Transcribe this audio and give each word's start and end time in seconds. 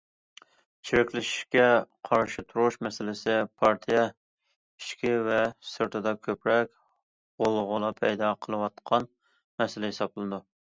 چىرىكلىشىشكە 0.89 1.65
قارشى 2.09 2.43
تۇرۇش 2.53 2.77
مەسىلىسى 2.87 3.35
پارتىيە 3.63 4.07
ئىچى 4.07 5.13
ۋە 5.29 5.39
سىرتىدا 5.75 6.15
كۆپرەك 6.29 6.75
غۇلغۇلا 7.47 7.95
پەيدا 8.03 8.35
قىلىۋاتقان 8.47 9.09
مەسىلە 9.63 9.95
ھېسابلىنىدۇ. 9.95 10.45